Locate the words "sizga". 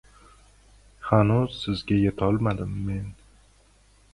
1.65-1.99